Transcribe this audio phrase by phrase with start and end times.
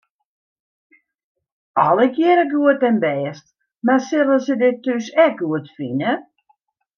[1.83, 3.45] Allegearre goed en bêst,
[3.85, 6.11] mar sille se dit thús ek goed fine?